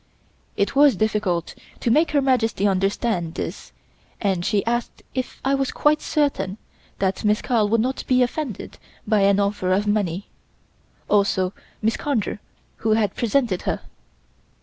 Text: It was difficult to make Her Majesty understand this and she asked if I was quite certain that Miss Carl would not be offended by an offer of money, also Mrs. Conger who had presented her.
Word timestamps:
It 0.57 0.75
was 0.75 0.95
difficult 0.95 1.53
to 1.81 1.91
make 1.91 2.09
Her 2.09 2.23
Majesty 2.23 2.67
understand 2.67 3.35
this 3.35 3.71
and 4.19 4.43
she 4.43 4.65
asked 4.65 5.03
if 5.13 5.39
I 5.45 5.53
was 5.53 5.69
quite 5.71 6.01
certain 6.01 6.57
that 6.97 7.23
Miss 7.23 7.39
Carl 7.43 7.69
would 7.69 7.81
not 7.81 8.05
be 8.07 8.23
offended 8.23 8.79
by 9.05 9.19
an 9.19 9.39
offer 9.39 9.71
of 9.71 9.85
money, 9.85 10.25
also 11.07 11.53
Mrs. 11.83 11.99
Conger 11.99 12.39
who 12.77 12.93
had 12.93 13.13
presented 13.15 13.61
her. 13.69 13.81